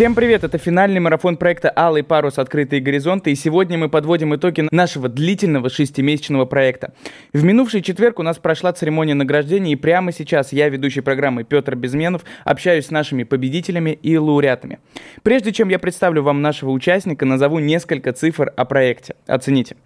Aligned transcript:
Всем 0.00 0.14
привет! 0.14 0.44
Это 0.44 0.56
финальный 0.56 0.98
марафон 0.98 1.36
проекта 1.36 1.70
«Алый 1.76 2.02
парус. 2.02 2.38
Открытые 2.38 2.80
горизонты». 2.80 3.32
И 3.32 3.34
сегодня 3.34 3.76
мы 3.76 3.90
подводим 3.90 4.34
итоги 4.34 4.66
нашего 4.70 5.10
длительного 5.10 5.68
шестимесячного 5.68 6.46
проекта. 6.46 6.94
В 7.34 7.44
минувший 7.44 7.82
четверг 7.82 8.18
у 8.18 8.22
нас 8.22 8.38
прошла 8.38 8.72
церемония 8.72 9.12
награждения, 9.12 9.74
и 9.74 9.76
прямо 9.76 10.10
сейчас 10.12 10.54
я, 10.54 10.70
ведущий 10.70 11.02
программы 11.02 11.44
Петр 11.44 11.74
Безменов, 11.74 12.24
общаюсь 12.46 12.86
с 12.86 12.90
нашими 12.90 13.24
победителями 13.24 13.90
и 13.90 14.16
лауреатами. 14.16 14.78
Прежде 15.22 15.52
чем 15.52 15.68
я 15.68 15.78
представлю 15.78 16.22
вам 16.22 16.40
нашего 16.40 16.70
участника, 16.70 17.26
назову 17.26 17.58
несколько 17.58 18.14
цифр 18.14 18.54
о 18.56 18.64
проекте. 18.64 19.16
Оцените. 19.26 19.76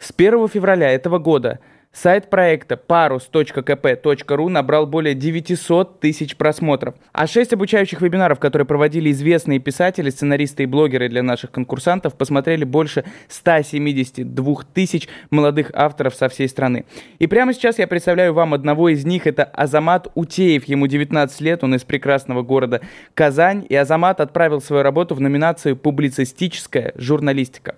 С 0.00 0.12
1 0.16 0.48
февраля 0.48 0.90
этого 0.90 1.18
года– 1.18 1.60
Сайт 1.94 2.28
проекта 2.28 2.74
parus.kp.ru 2.74 4.48
набрал 4.48 4.84
более 4.84 5.14
900 5.14 6.00
тысяч 6.00 6.36
просмотров. 6.36 6.96
А 7.12 7.28
шесть 7.28 7.52
обучающих 7.52 8.02
вебинаров, 8.02 8.40
которые 8.40 8.66
проводили 8.66 9.12
известные 9.12 9.60
писатели, 9.60 10.10
сценаристы 10.10 10.64
и 10.64 10.66
блогеры 10.66 11.08
для 11.08 11.22
наших 11.22 11.52
конкурсантов, 11.52 12.16
посмотрели 12.16 12.64
больше 12.64 13.04
172 13.28 14.54
тысяч 14.74 15.08
молодых 15.30 15.70
авторов 15.72 16.16
со 16.16 16.28
всей 16.28 16.48
страны. 16.48 16.84
И 17.20 17.28
прямо 17.28 17.54
сейчас 17.54 17.78
я 17.78 17.86
представляю 17.86 18.34
вам 18.34 18.54
одного 18.54 18.88
из 18.88 19.04
них. 19.04 19.28
Это 19.28 19.44
Азамат 19.44 20.08
Утеев. 20.16 20.64
Ему 20.64 20.88
19 20.88 21.40
лет, 21.42 21.62
он 21.62 21.76
из 21.76 21.84
прекрасного 21.84 22.42
города 22.42 22.80
Казань. 23.14 23.64
И 23.68 23.76
Азамат 23.76 24.18
отправил 24.18 24.60
свою 24.60 24.82
работу 24.82 25.14
в 25.14 25.20
номинацию 25.20 25.76
«Публицистическая 25.76 26.92
журналистика». 26.96 27.76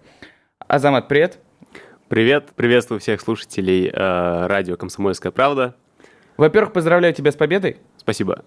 Азамат, 0.66 1.06
привет. 1.06 1.38
Привет, 2.08 2.50
приветствую 2.54 3.00
всех 3.00 3.20
слушателей 3.20 3.90
э, 3.92 4.46
радио 4.46 4.76
«Комсомольская 4.76 5.32
правда». 5.32 5.74
Во-первых, 6.36 6.72
поздравляю 6.72 7.12
тебя 7.12 7.32
с 7.32 7.34
победой. 7.34 7.78
Спасибо. 7.96 8.44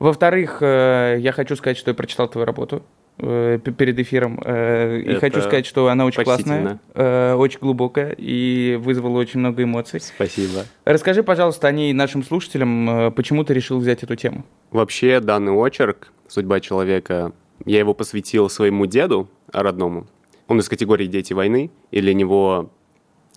Во-вторых, 0.00 0.58
э, 0.60 1.18
я 1.20 1.30
хочу 1.30 1.54
сказать, 1.54 1.78
что 1.78 1.92
я 1.92 1.94
прочитал 1.94 2.26
твою 2.28 2.46
работу 2.46 2.82
э, 3.18 3.58
перед 3.58 3.96
эфиром. 3.96 4.42
Э, 4.44 4.98
и 4.98 5.14
хочу 5.20 5.40
сказать, 5.40 5.66
что 5.66 5.86
она 5.86 6.04
очень 6.04 6.24
классная, 6.24 6.80
э, 6.94 7.34
очень 7.34 7.60
глубокая 7.60 8.10
и 8.18 8.76
вызвала 8.80 9.18
очень 9.18 9.38
много 9.38 9.62
эмоций. 9.62 10.00
Спасибо. 10.00 10.64
Расскажи, 10.84 11.22
пожалуйста, 11.22 11.68
о 11.68 11.72
ней 11.72 11.92
нашим 11.92 12.24
слушателям, 12.24 12.90
э, 12.90 13.10
почему 13.12 13.44
ты 13.44 13.54
решил 13.54 13.78
взять 13.78 14.02
эту 14.02 14.16
тему. 14.16 14.44
Вообще, 14.72 15.20
данный 15.20 15.52
очерк 15.52 16.12
«Судьба 16.26 16.58
человека», 16.58 17.30
я 17.64 17.78
его 17.78 17.94
посвятил 17.94 18.50
своему 18.50 18.86
деду 18.86 19.30
родному. 19.52 20.08
Он 20.48 20.58
из 20.58 20.68
категории 20.68 21.06
«Дети 21.06 21.32
войны», 21.34 21.70
и 21.92 22.00
для 22.00 22.14
него 22.14 22.72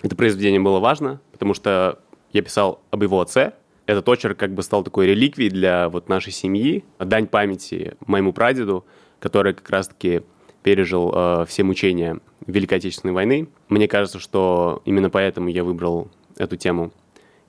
это 0.04 0.16
произведение 0.16 0.60
было 0.60 0.80
важно, 0.80 1.20
потому 1.32 1.54
что 1.56 2.00
я 2.34 2.42
писал 2.42 2.82
об 2.92 3.02
его 3.02 3.20
отце. 3.22 3.54
Этот 3.86 4.08
очерк 4.08 4.38
как 4.38 4.54
бы 4.54 4.62
стал 4.62 4.84
такой 4.84 5.08
реликвией 5.08 5.50
для 5.50 5.90
вот 5.90 6.10
нашей 6.10 6.32
семьи, 6.32 6.84
дань 7.00 7.28
памяти 7.28 7.96
моему 8.06 8.32
прадеду, 8.34 8.86
который 9.20 9.54
как 9.54 9.70
раз-таки 9.70 10.22
пережил 10.62 11.12
э, 11.14 11.46
все 11.48 11.64
мучения 11.64 12.20
Великой 12.46 12.78
Отечественной 12.78 13.14
войны. 13.14 13.50
Мне 13.70 13.88
кажется, 13.88 14.20
что 14.20 14.82
именно 14.86 15.10
поэтому 15.10 15.50
я 15.50 15.64
выбрал 15.64 16.10
эту 16.38 16.58
тему 16.58 16.92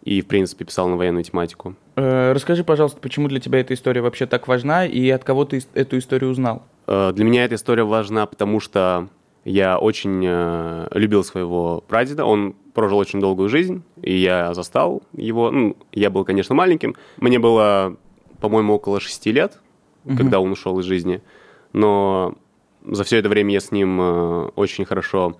и, 0.03 0.21
в 0.21 0.27
принципе, 0.27 0.65
писал 0.65 0.89
на 0.89 0.97
военную 0.97 1.25
тематику. 1.25 1.75
Э, 1.97 2.33
расскажи, 2.33 2.65
пожалуйста, 2.65 3.01
почему 3.01 3.29
для 3.29 3.41
тебя 3.41 3.61
эта 3.61 3.75
история 3.75 4.01
вообще 4.01 4.27
так 4.27 4.49
важна 4.49 4.87
и 4.87 5.09
от 5.11 5.25
кого 5.25 5.45
ты 5.45 5.63
эту 5.75 5.99
историю 5.99 6.31
узнал? 6.31 6.63
Э, 6.87 7.13
для 7.15 7.25
меня 7.25 7.45
эта 7.45 7.55
история 7.55 7.85
важна, 7.85 8.27
потому 8.27 8.61
что 8.61 9.09
я 9.45 9.79
очень 9.79 10.23
э, 10.27 10.89
любил 10.93 11.23
своего 11.23 11.85
прадеда, 11.87 12.25
он 12.25 12.55
прожил 12.73 12.99
очень 12.99 13.21
долгую 13.21 13.49
жизнь, 13.49 13.83
и 14.03 14.17
я 14.17 14.55
застал 14.55 15.03
его. 15.13 15.51
Ну, 15.51 15.77
я 15.93 16.11
был, 16.11 16.25
конечно, 16.25 16.55
маленьким. 16.55 16.97
Мне 17.19 17.39
было, 17.39 17.97
по-моему, 18.41 18.75
около 18.75 19.01
шести 19.01 19.33
лет, 19.33 19.61
угу. 20.05 20.17
когда 20.17 20.41
он 20.41 20.51
ушел 20.53 20.79
из 20.81 20.87
жизни. 20.87 21.23
Но 21.73 22.35
за 22.85 23.05
все 23.05 23.19
это 23.19 23.29
время 23.29 23.53
я 23.53 23.61
с 23.61 23.71
ним 23.71 24.01
э, 24.01 24.45
очень 24.57 24.85
хорошо 24.85 25.37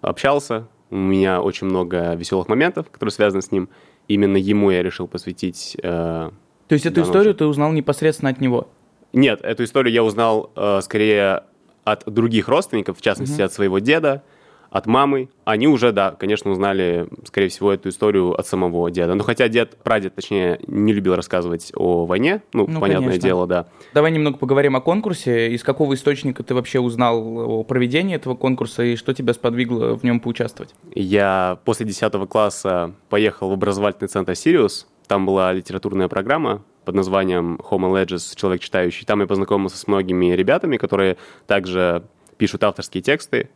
общался. 0.00 0.68
У 0.90 0.96
меня 0.96 1.40
очень 1.40 1.66
много 1.66 2.14
веселых 2.14 2.48
моментов, 2.48 2.90
которые 2.90 3.12
связаны 3.12 3.42
с 3.42 3.50
ним. 3.50 3.68
Именно 4.08 4.36
ему 4.36 4.70
я 4.70 4.82
решил 4.82 5.08
посвятить. 5.08 5.76
Э, 5.82 6.30
То 6.68 6.72
есть 6.74 6.84
эту 6.84 7.02
историю 7.02 7.34
ты 7.34 7.46
узнал 7.46 7.72
непосредственно 7.72 8.30
от 8.30 8.40
него? 8.40 8.68
Нет, 9.12 9.40
эту 9.42 9.64
историю 9.64 9.92
я 9.92 10.04
узнал 10.04 10.50
э, 10.54 10.80
скорее 10.82 11.44
от 11.84 12.04
других 12.06 12.48
родственников, 12.48 12.98
в 12.98 13.02
частности, 13.02 13.40
mm-hmm. 13.40 13.44
от 13.44 13.52
своего 13.52 13.78
деда, 13.78 14.22
от 14.70 14.86
мамы. 14.86 15.28
Они 15.44 15.66
уже, 15.66 15.92
да, 15.92 16.12
конечно, 16.12 16.50
узнали, 16.50 17.08
скорее 17.24 17.48
всего, 17.48 17.72
эту 17.72 17.88
историю 17.88 18.32
от 18.38 18.46
самого 18.46 18.90
деда. 18.90 19.14
Но 19.14 19.24
хотя 19.24 19.48
дед, 19.48 19.76
прадед, 19.82 20.14
точнее, 20.14 20.60
не 20.66 20.92
любил 20.92 21.16
рассказывать 21.16 21.72
о 21.74 22.06
войне, 22.06 22.42
ну, 22.52 22.66
ну 22.68 22.80
понятное 22.80 23.08
конечно. 23.08 23.28
дело, 23.28 23.46
да. 23.46 23.66
Давай 23.92 24.12
немного 24.12 24.38
поговорим 24.38 24.76
о 24.76 24.80
конкурсе. 24.80 25.52
Из 25.52 25.62
какого 25.62 25.94
источника 25.94 26.42
ты 26.42 26.54
вообще 26.54 26.78
узнал 26.78 27.20
о 27.20 27.64
проведении 27.64 28.14
этого 28.14 28.36
конкурса 28.36 28.84
и 28.84 28.96
что 28.96 29.12
тебя 29.12 29.34
сподвигло 29.34 29.96
в 29.96 30.04
нем 30.04 30.20
поучаствовать? 30.20 30.74
Я 30.94 31.58
после 31.64 31.86
10 31.86 32.12
класса 32.28 32.94
поехал 33.08 33.50
в 33.50 33.52
образовательный 33.52 34.08
центр 34.08 34.36
«Сириус». 34.36 34.86
Там 35.08 35.26
была 35.26 35.52
литературная 35.52 36.06
программа, 36.06 36.62
под 36.84 36.94
названием 36.94 37.56
Homo 37.56 37.92
Legis 37.92 38.34
«Человек 38.36 38.62
читающий». 38.62 39.04
Там 39.06 39.20
я 39.20 39.26
познакомился 39.26 39.76
с 39.76 39.86
многими 39.86 40.32
ребятами, 40.32 40.76
которые 40.76 41.16
также 41.46 42.04
пишут 42.36 42.64
авторские 42.64 43.02
тексты, 43.02 43.50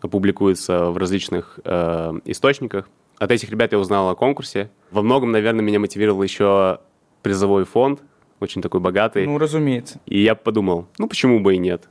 публикуются 0.00 0.86
в 0.86 0.96
различных 0.96 1.60
э, 1.64 2.12
источниках. 2.24 2.88
От 3.18 3.30
этих 3.30 3.50
ребят 3.50 3.72
я 3.72 3.78
узнал 3.78 4.08
о 4.08 4.14
конкурсе. 4.14 4.70
Во 4.90 5.02
многом, 5.02 5.30
наверное, 5.32 5.62
меня 5.62 5.78
мотивировал 5.78 6.22
еще 6.22 6.80
призовой 7.22 7.64
фонд, 7.64 8.00
очень 8.40 8.62
такой 8.62 8.80
богатый. 8.80 9.26
Ну, 9.26 9.38
разумеется. 9.38 10.00
И 10.06 10.20
я 10.20 10.34
подумал, 10.34 10.88
ну 10.98 11.08
почему 11.08 11.40
бы 11.40 11.54
и 11.54 11.58
нет? 11.58 11.88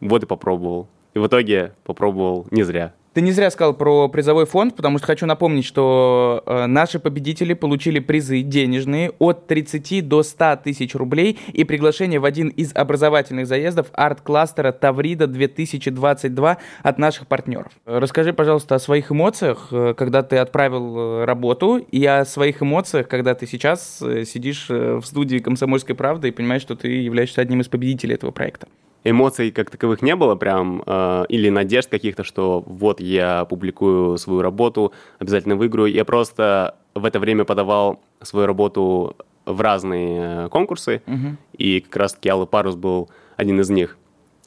Вот 0.00 0.22
и 0.22 0.26
попробовал. 0.26 0.88
И 1.14 1.18
в 1.18 1.26
итоге 1.26 1.74
попробовал 1.84 2.46
не 2.50 2.62
зря. 2.64 2.92
Ты 3.14 3.20
не 3.20 3.30
зря 3.30 3.48
сказал 3.52 3.74
про 3.74 4.08
призовой 4.08 4.44
фонд, 4.44 4.74
потому 4.74 4.98
что 4.98 5.06
хочу 5.06 5.24
напомнить, 5.24 5.64
что 5.64 6.42
э, 6.46 6.66
наши 6.66 6.98
победители 6.98 7.54
получили 7.54 8.00
призы 8.00 8.40
денежные 8.40 9.12
от 9.20 9.46
30 9.46 10.08
до 10.08 10.24
100 10.24 10.56
тысяч 10.64 10.96
рублей 10.96 11.38
и 11.52 11.62
приглашение 11.62 12.18
в 12.18 12.24
один 12.24 12.48
из 12.48 12.74
образовательных 12.74 13.46
заездов 13.46 13.86
арт-кластера 13.92 14.72
Таврида 14.72 15.28
2022 15.28 16.58
от 16.82 16.98
наших 16.98 17.28
партнеров. 17.28 17.70
Расскажи, 17.86 18.32
пожалуйста, 18.32 18.74
о 18.74 18.78
своих 18.80 19.12
эмоциях, 19.12 19.68
э, 19.70 19.94
когда 19.96 20.24
ты 20.24 20.38
отправил 20.38 20.98
э, 20.98 21.24
работу, 21.24 21.76
и 21.76 22.04
о 22.04 22.24
своих 22.24 22.62
эмоциях, 22.62 23.06
когда 23.06 23.36
ты 23.36 23.46
сейчас 23.46 24.02
э, 24.02 24.24
сидишь 24.24 24.68
в 24.68 25.02
студии 25.04 25.38
«Комсомольской 25.38 25.94
правды» 25.94 26.28
и 26.28 26.32
понимаешь, 26.32 26.62
что 26.62 26.74
ты 26.74 26.88
являешься 26.88 27.40
одним 27.40 27.60
из 27.60 27.68
победителей 27.68 28.14
этого 28.14 28.32
проекта 28.32 28.66
эмоций 29.04 29.50
как 29.50 29.70
таковых 29.70 30.02
не 30.02 30.16
было 30.16 30.34
прям, 30.34 30.82
э, 30.84 31.24
или 31.28 31.50
надежд 31.50 31.88
каких-то, 31.88 32.24
что 32.24 32.64
вот 32.66 33.00
я 33.00 33.44
публикую 33.44 34.18
свою 34.18 34.42
работу, 34.42 34.92
обязательно 35.18 35.56
выиграю. 35.56 35.92
Я 35.92 36.04
просто 36.04 36.76
в 36.94 37.04
это 37.04 37.20
время 37.20 37.44
подавал 37.44 38.00
свою 38.22 38.46
работу 38.46 39.16
в 39.44 39.60
разные 39.60 40.46
э, 40.46 40.48
конкурсы, 40.48 41.02
угу. 41.06 41.36
и 41.56 41.80
как 41.80 41.96
раз-таки 41.96 42.28
«Алый 42.30 42.46
парус» 42.46 42.76
был 42.76 43.10
один 43.36 43.60
из 43.60 43.70
них. 43.70 43.98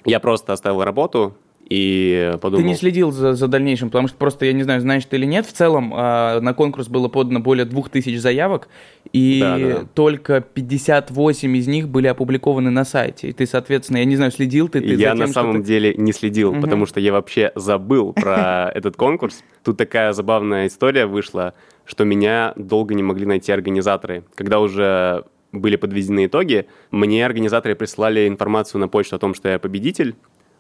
Я 0.05 0.19
просто 0.19 0.53
оставил 0.53 0.83
работу, 0.83 1.35
и 1.69 2.33
подумал... 2.41 2.63
Ты 2.63 2.67
не 2.67 2.75
следил 2.75 3.11
за, 3.11 3.33
за 3.33 3.47
дальнейшим, 3.47 3.89
потому 3.89 4.07
что 4.07 4.17
просто, 4.17 4.45
я 4.45 4.53
не 4.53 4.63
знаю, 4.63 4.81
знаешь 4.81 5.03
ты 5.05 5.17
или 5.17 5.25
нет, 5.25 5.45
в 5.45 5.51
целом 5.51 5.93
э, 5.93 6.39
на 6.39 6.53
конкурс 6.53 6.87
было 6.87 7.07
подано 7.07 7.39
более 7.39 7.65
2000 7.65 8.15
заявок, 8.17 8.69
и 9.11 9.39
да, 9.41 9.57
да. 9.57 9.85
только 9.93 10.41
58 10.41 11.57
из 11.57 11.67
них 11.67 11.89
были 11.89 12.07
опубликованы 12.07 12.69
на 12.69 12.85
сайте. 12.85 13.29
И 13.29 13.33
ты, 13.33 13.45
соответственно, 13.45 13.97
я 13.97 14.05
не 14.05 14.15
знаю, 14.15 14.31
следил 14.31 14.69
ты, 14.69 14.79
ты 14.79 14.87
Я 14.95 15.11
тем, 15.11 15.19
на 15.19 15.27
самом 15.27 15.61
ты... 15.61 15.67
деле 15.67 15.93
не 15.95 16.13
следил, 16.13 16.51
угу. 16.51 16.61
потому 16.61 16.85
что 16.85 16.99
я 16.99 17.11
вообще 17.11 17.51
забыл 17.55 18.13
про 18.13 18.71
этот 18.75 18.95
конкурс. 18.95 19.43
Тут 19.63 19.77
такая 19.77 20.13
забавная 20.13 20.67
история 20.67 21.05
вышла, 21.05 21.53
что 21.85 22.05
меня 22.05 22.53
долго 22.55 22.93
не 22.93 23.03
могли 23.03 23.25
найти 23.25 23.51
организаторы. 23.51 24.23
Когда 24.35 24.59
уже 24.59 25.25
были 25.51 25.75
подведены 25.75 26.25
итоги, 26.25 26.67
мне 26.91 27.25
организаторы 27.25 27.75
прислали 27.75 28.27
информацию 28.27 28.79
на 28.79 28.87
почту 28.87 29.15
о 29.15 29.19
том, 29.19 29.33
что 29.33 29.49
я 29.49 29.59
победитель, 29.59 30.15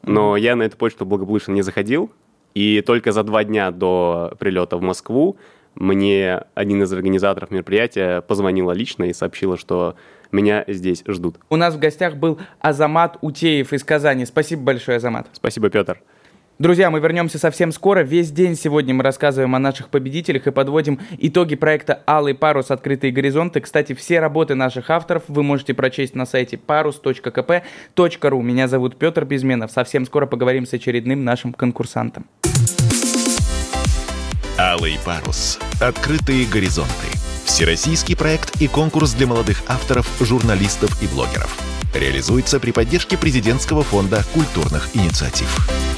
но 0.07 0.37
я 0.37 0.55
на 0.55 0.63
эту 0.63 0.77
почту 0.77 1.05
благополучно 1.05 1.51
не 1.51 1.61
заходил, 1.61 2.11
и 2.53 2.81
только 2.81 3.11
за 3.11 3.23
два 3.23 3.43
дня 3.43 3.71
до 3.71 4.33
прилета 4.39 4.77
в 4.77 4.81
Москву 4.81 5.37
мне 5.75 6.43
один 6.55 6.81
из 6.81 6.91
организаторов 6.91 7.51
мероприятия 7.51 8.21
позвонила 8.21 8.71
лично 8.71 9.03
и 9.03 9.13
сообщила, 9.13 9.57
что 9.57 9.95
меня 10.31 10.63
здесь 10.67 11.03
ждут. 11.07 11.37
У 11.49 11.55
нас 11.55 11.75
в 11.75 11.79
гостях 11.79 12.15
был 12.15 12.39
Азамат 12.59 13.17
Утеев 13.21 13.73
из 13.73 13.83
Казани. 13.83 14.25
Спасибо 14.25 14.63
большое, 14.63 14.97
Азамат. 14.97 15.27
Спасибо, 15.33 15.69
Петр. 15.69 16.01
Друзья, 16.59 16.89
мы 16.89 16.99
вернемся 16.99 17.37
совсем 17.37 17.71
скоро. 17.71 17.99
Весь 17.99 18.31
день 18.31 18.55
сегодня 18.55 18.91
мы 18.95 19.03
рассказываем 19.03 19.53
о 19.53 19.59
наших 19.59 19.89
победителях 19.89 20.47
и 20.47 20.51
подводим 20.51 20.99
итоги 21.19 21.55
проекта 21.55 22.01
«Алый 22.07 22.33
парус. 22.33 22.71
Открытые 22.71 23.13
горизонты». 23.13 23.61
Кстати, 23.61 23.93
все 23.93 24.19
работы 24.19 24.55
наших 24.55 24.89
авторов 24.89 25.21
вы 25.27 25.43
можете 25.43 25.75
прочесть 25.75 26.15
на 26.15 26.25
сайте 26.25 26.57
parus.kp.ru. 26.57 28.41
Меня 28.41 28.67
зовут 28.67 28.97
Петр 28.97 29.23
Безменов. 29.23 29.71
Совсем 29.71 30.03
скоро 30.07 30.25
поговорим 30.25 30.65
с 30.65 30.73
очередным 30.73 31.23
нашим 31.23 31.53
конкурсантом. 31.53 32.25
«Алый 34.57 34.97
парус. 35.05 35.59
Открытые 35.79 36.47
горизонты». 36.47 36.91
Всероссийский 37.45 38.17
проект 38.17 38.59
и 38.59 38.67
конкурс 38.67 39.13
для 39.13 39.27
молодых 39.27 39.61
авторов, 39.67 40.09
журналистов 40.19 41.03
и 41.03 41.07
блогеров. 41.07 41.55
Реализуется 41.93 42.59
при 42.59 42.71
поддержке 42.71 43.15
президентского 43.15 43.83
фонда 43.83 44.23
культурных 44.33 44.89
инициатив. 44.95 45.96